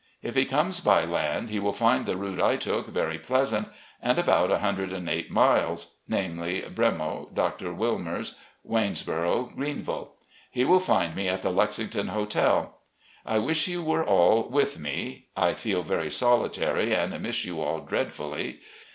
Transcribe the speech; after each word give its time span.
If 0.23 0.33
he 0.33 0.45
comes 0.45 0.79
by 0.79 1.05
land, 1.05 1.51
he 1.51 1.59
will 1.59 1.73
find 1.73 2.07
the 2.07 2.17
route 2.17 2.41
I 2.41 2.55
took 2.57 2.87
very 2.87 3.19
pleasant, 3.19 3.67
and 4.01 4.17
about 4.17 4.49
108 4.49 5.29
miles, 5.29 5.97
namely: 6.07 6.61
'Bremo'— 6.63 7.31
Dr. 7.35 7.71
Wilmer's— 7.71 8.35
^Waynesboro'— 8.67 9.53
Greenville. 9.55 10.13
He 10.49 10.65
will 10.65 10.79
find 10.79 11.15
me 11.15 11.29
at 11.29 11.43
the 11.43 11.51
Lexington 11.51 12.07
Hotel.... 12.07 12.79
I 13.27 13.37
wish 13.37 13.67
you 13.67 13.83
were 13.83 14.03
all 14.03 14.49
with 14.49 14.79
me. 14.79 15.27
I 15.37 15.53
feel 15.53 15.83
very 15.83 16.09
solitary 16.09 16.95
and 16.95 17.21
miss 17.21 17.45
you 17.45 17.61
all 17.61 17.81
dreadfully. 17.81 18.57